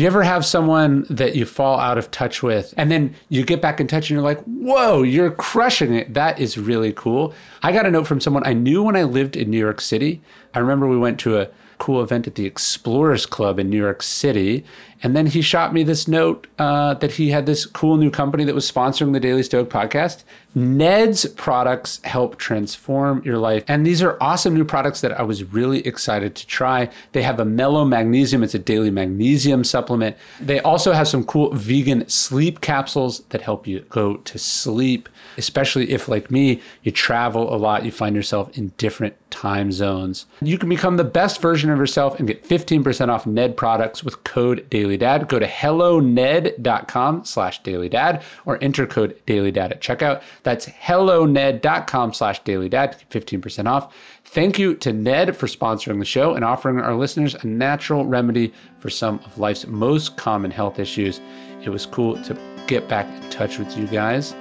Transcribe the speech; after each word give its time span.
You 0.00 0.06
ever 0.06 0.22
have 0.22 0.46
someone 0.46 1.04
that 1.10 1.36
you 1.36 1.44
fall 1.44 1.78
out 1.78 1.98
of 1.98 2.10
touch 2.10 2.42
with 2.42 2.72
and 2.78 2.90
then 2.90 3.14
you 3.28 3.44
get 3.44 3.60
back 3.60 3.80
in 3.80 3.86
touch 3.86 4.08
and 4.08 4.14
you're 4.16 4.24
like, 4.24 4.42
whoa, 4.44 5.02
you're 5.02 5.30
crushing 5.30 5.92
it. 5.92 6.14
That 6.14 6.40
is 6.40 6.56
really 6.56 6.94
cool. 6.94 7.34
I 7.62 7.70
got 7.72 7.84
a 7.84 7.90
note 7.90 8.06
from 8.06 8.18
someone 8.18 8.46
I 8.46 8.54
knew 8.54 8.82
when 8.82 8.96
I 8.96 9.02
lived 9.02 9.36
in 9.36 9.50
New 9.50 9.58
York 9.58 9.78
City. 9.78 10.22
I 10.54 10.60
remember 10.60 10.88
we 10.88 10.96
went 10.96 11.20
to 11.20 11.40
a 11.40 11.48
cool 11.80 12.02
event 12.02 12.28
at 12.28 12.36
the 12.36 12.46
Explorers 12.46 13.26
Club 13.26 13.58
in 13.58 13.68
New 13.68 13.78
York 13.78 14.02
City. 14.02 14.64
And 15.02 15.16
then 15.16 15.26
he 15.26 15.40
shot 15.40 15.72
me 15.72 15.82
this 15.82 16.06
note 16.06 16.46
uh, 16.58 16.92
that 16.94 17.12
he 17.12 17.30
had 17.30 17.46
this 17.46 17.64
cool 17.64 17.96
new 17.96 18.10
company 18.10 18.44
that 18.44 18.54
was 18.54 18.70
sponsoring 18.70 19.14
the 19.14 19.20
Daily 19.20 19.42
Stoic 19.42 19.70
podcast. 19.70 20.24
Ned's 20.54 21.24
products 21.24 22.00
help 22.04 22.36
transform 22.36 23.22
your 23.24 23.38
life. 23.38 23.64
And 23.66 23.86
these 23.86 24.02
are 24.02 24.18
awesome 24.20 24.52
new 24.52 24.64
products 24.64 25.00
that 25.00 25.18
I 25.18 25.22
was 25.22 25.44
really 25.44 25.86
excited 25.86 26.34
to 26.34 26.46
try. 26.46 26.90
They 27.12 27.22
have 27.22 27.40
a 27.40 27.44
mellow 27.44 27.84
magnesium, 27.84 28.42
it's 28.42 28.54
a 28.54 28.58
daily 28.58 28.90
magnesium 28.90 29.64
supplement. 29.64 30.16
They 30.38 30.60
also 30.60 30.92
have 30.92 31.08
some 31.08 31.24
cool 31.24 31.54
vegan 31.54 32.06
sleep 32.08 32.60
capsules 32.60 33.20
that 33.30 33.40
help 33.40 33.66
you 33.66 33.80
go 33.88 34.16
to 34.16 34.38
sleep, 34.38 35.08
especially 35.38 35.92
if, 35.92 36.08
like 36.08 36.30
me, 36.30 36.60
you 36.82 36.92
travel 36.92 37.54
a 37.54 37.56
lot, 37.56 37.84
you 37.86 37.92
find 37.92 38.14
yourself 38.14 38.56
in 38.58 38.72
different 38.76 39.14
time 39.30 39.70
zones. 39.70 40.26
You 40.42 40.58
can 40.58 40.68
become 40.68 40.96
the 40.96 41.04
best 41.04 41.40
version 41.40 41.69
of 41.72 41.78
yourself 41.78 42.18
and 42.18 42.28
get 42.28 42.46
15% 42.46 43.08
off 43.08 43.26
Ned 43.26 43.56
products 43.56 44.02
with 44.02 44.22
code 44.24 44.68
DailyDad. 44.70 45.28
Go 45.28 45.38
to 45.38 45.46
helloned.com 45.46 47.24
slash 47.24 47.62
dailydad 47.62 48.22
or 48.44 48.62
enter 48.62 48.86
code 48.86 49.20
dailydad 49.26 49.70
at 49.70 49.80
checkout. 49.80 50.22
That's 50.42 50.66
helloned.com 50.66 52.12
slash 52.14 52.42
dailydad 52.42 52.92
to 52.92 53.20
get 53.20 53.26
15% 53.26 53.66
off. 53.66 53.94
Thank 54.24 54.58
you 54.58 54.74
to 54.76 54.92
Ned 54.92 55.36
for 55.36 55.46
sponsoring 55.46 55.98
the 55.98 56.04
show 56.04 56.34
and 56.34 56.44
offering 56.44 56.78
our 56.78 56.94
listeners 56.94 57.34
a 57.34 57.46
natural 57.46 58.06
remedy 58.06 58.52
for 58.78 58.90
some 58.90 59.18
of 59.24 59.38
life's 59.38 59.66
most 59.66 60.16
common 60.16 60.50
health 60.50 60.78
issues. 60.78 61.20
It 61.62 61.70
was 61.70 61.84
cool 61.84 62.22
to 62.22 62.36
get 62.66 62.88
back 62.88 63.06
in 63.06 63.30
touch 63.30 63.58
with 63.58 63.76
you 63.76 63.86
guys 63.86 64.32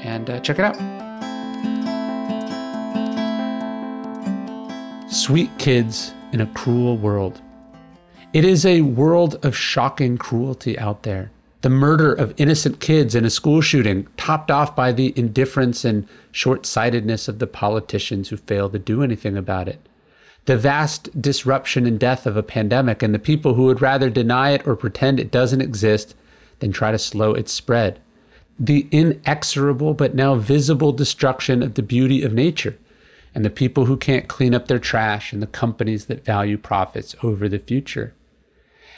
and 0.00 0.28
uh, 0.28 0.40
check 0.40 0.58
it 0.58 0.64
out. 0.64 1.05
Sweet 5.16 5.50
kids 5.56 6.12
in 6.32 6.42
a 6.42 6.46
cruel 6.48 6.98
world. 6.98 7.40
It 8.34 8.44
is 8.44 8.66
a 8.66 8.82
world 8.82 9.42
of 9.46 9.56
shocking 9.56 10.18
cruelty 10.18 10.78
out 10.78 11.04
there. 11.04 11.30
The 11.62 11.70
murder 11.70 12.12
of 12.12 12.34
innocent 12.36 12.80
kids 12.80 13.14
in 13.14 13.24
a 13.24 13.30
school 13.30 13.62
shooting, 13.62 14.08
topped 14.18 14.50
off 14.50 14.76
by 14.76 14.92
the 14.92 15.14
indifference 15.16 15.86
and 15.86 16.06
short 16.32 16.66
sightedness 16.66 17.28
of 17.28 17.38
the 17.38 17.46
politicians 17.46 18.28
who 18.28 18.36
fail 18.36 18.68
to 18.68 18.78
do 18.78 19.02
anything 19.02 19.38
about 19.38 19.68
it. 19.68 19.88
The 20.44 20.58
vast 20.58 21.20
disruption 21.20 21.86
and 21.86 21.98
death 21.98 22.26
of 22.26 22.36
a 22.36 22.42
pandemic, 22.42 23.02
and 23.02 23.14
the 23.14 23.18
people 23.18 23.54
who 23.54 23.64
would 23.64 23.80
rather 23.80 24.10
deny 24.10 24.50
it 24.50 24.66
or 24.66 24.76
pretend 24.76 25.18
it 25.18 25.30
doesn't 25.30 25.62
exist 25.62 26.14
than 26.58 26.72
try 26.72 26.92
to 26.92 26.98
slow 26.98 27.32
its 27.32 27.52
spread. 27.52 28.00
The 28.60 28.86
inexorable 28.90 29.94
but 29.94 30.14
now 30.14 30.34
visible 30.34 30.92
destruction 30.92 31.62
of 31.62 31.72
the 31.72 31.82
beauty 31.82 32.22
of 32.22 32.34
nature 32.34 32.76
and 33.36 33.44
the 33.44 33.50
people 33.50 33.84
who 33.84 33.98
can't 33.98 34.28
clean 34.28 34.54
up 34.54 34.66
their 34.66 34.78
trash 34.78 35.30
and 35.30 35.42
the 35.42 35.46
companies 35.46 36.06
that 36.06 36.24
value 36.24 36.56
profits 36.56 37.14
over 37.22 37.50
the 37.50 37.58
future. 37.58 38.14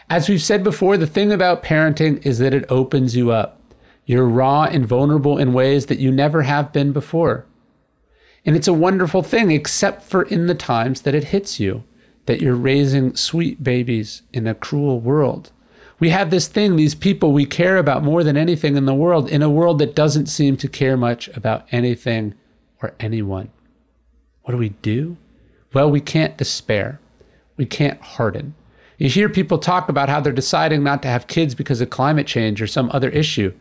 As 0.09 0.28
we've 0.28 0.41
said 0.41 0.62
before, 0.62 0.97
the 0.97 1.09
thing 1.09 1.32
about 1.32 1.65
parenting 1.65 2.25
is 2.25 2.38
that 2.38 2.54
it 2.54 2.65
opens 2.71 3.16
you 3.16 3.32
up. 3.32 3.60
You're 4.06 4.28
raw 4.28 4.62
and 4.62 4.87
vulnerable 4.87 5.38
in 5.38 5.53
ways 5.53 5.87
that 5.87 5.98
you 5.98 6.12
never 6.12 6.43
have 6.43 6.72
been 6.72 6.93
before. 6.93 7.47
And 8.47 8.54
it's 8.54 8.69
a 8.69 8.72
wonderful 8.72 9.25
thing, 9.25 9.50
except 9.50 10.04
for 10.04 10.22
in 10.22 10.47
the 10.47 10.54
times 10.54 11.03
that 11.03 11.16
it 11.16 11.25
hits 11.25 11.59
you, 11.59 11.82
that 12.27 12.41
you're 12.41 12.54
raising 12.54 13.16
sweet 13.16 13.65
babies 13.65 14.22
in 14.32 14.47
a 14.47 14.54
cruel 14.54 15.00
world. 15.00 15.50
We 15.98 16.10
have 16.10 16.31
this 16.31 16.47
thing, 16.47 16.77
these 16.77 16.94
people 16.94 17.32
we 17.32 17.44
care 17.44 17.77
about 17.77 18.04
more 18.04 18.22
than 18.22 18.37
anything 18.37 18.77
in 18.77 18.87
the 18.87 18.94
world, 18.94 19.28
in 19.28 19.43
a 19.43 19.50
world 19.50 19.81
that 19.81 19.97
doesn't 19.97 20.27
seem 20.27 20.56
to 20.59 20.69
care 20.69 20.97
much 20.97 21.27
about 21.37 21.66
anything 21.72 22.34
or 22.81 22.94
anyone. 23.00 23.50
What 24.48 24.53
do 24.53 24.59
we 24.59 24.70
do? 24.70 25.19
Well, 25.75 25.91
we 25.91 26.00
can't 26.00 26.38
despair. 26.38 27.00
We 27.59 27.66
can't 27.66 28.00
harden. 28.00 28.54
You 28.97 29.10
hear 29.10 29.28
people 29.28 29.59
talk 29.59 29.91
about 29.91 30.09
how 30.09 30.20
they're 30.20 30.32
deciding 30.32 30.82
not 30.82 31.03
to 31.03 31.09
have 31.09 31.26
kids 31.26 31.54
because 31.54 31.82
of 31.82 31.91
climate 31.91 32.26
change 32.26 32.62
or 32.62 32.66
some 32.66 32.88
other 32.91 33.10
issue. 33.10 33.53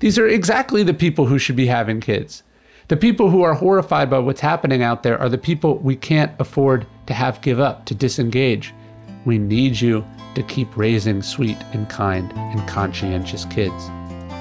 These 0.00 0.18
are 0.18 0.28
exactly 0.28 0.82
the 0.82 0.92
people 0.92 1.24
who 1.24 1.38
should 1.38 1.56
be 1.56 1.68
having 1.68 1.98
kids. 1.98 2.42
The 2.88 2.96
people 2.98 3.30
who 3.30 3.40
are 3.40 3.54
horrified 3.54 4.10
by 4.10 4.18
what's 4.18 4.42
happening 4.42 4.82
out 4.82 5.02
there 5.02 5.18
are 5.18 5.30
the 5.30 5.38
people 5.38 5.78
we 5.78 5.96
can't 5.96 6.38
afford 6.38 6.86
to 7.06 7.14
have 7.14 7.40
give 7.40 7.58
up, 7.58 7.86
to 7.86 7.94
disengage. 7.94 8.74
We 9.24 9.38
need 9.38 9.80
you 9.80 10.04
to 10.34 10.42
keep 10.42 10.76
raising 10.76 11.22
sweet 11.22 11.56
and 11.72 11.88
kind 11.88 12.30
and 12.34 12.68
conscientious 12.68 13.46
kids 13.46 13.88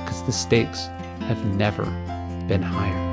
because 0.03 0.21
the 0.23 0.33
stakes 0.33 0.87
have 1.29 1.45
never 1.55 1.85
been 2.49 2.61
higher. 2.61 3.12